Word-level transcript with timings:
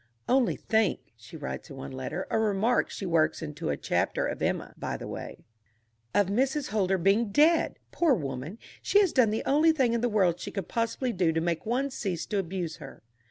"Only 0.27 0.55
think," 0.55 1.13
she 1.15 1.37
writes 1.37 1.69
in 1.69 1.75
one 1.75 1.91
letter 1.91 2.25
a 2.31 2.39
remark 2.39 2.89
she 2.89 3.05
works 3.05 3.43
into 3.43 3.69
a 3.69 3.77
chapter 3.77 4.25
of 4.25 4.41
Emma, 4.41 4.73
by 4.75 4.97
the 4.97 5.07
way 5.07 5.45
"of 6.15 6.25
Mrs. 6.25 6.69
Holder 6.69 6.97
being 6.97 7.29
dead! 7.29 7.77
Poor 7.91 8.15
woman, 8.15 8.57
she 8.81 8.99
has 8.99 9.13
done 9.13 9.29
the 9.29 9.45
only 9.45 9.71
thing 9.71 9.93
in 9.93 10.01
the 10.01 10.09
world 10.09 10.39
she 10.39 10.49
could 10.49 10.67
possibly 10.67 11.13
do 11.13 11.31
to 11.31 11.39
make 11.39 11.67
one 11.67 11.91
cease 11.91 12.25
to 12.25 12.39
abuse 12.39 12.77
her." 12.77 13.03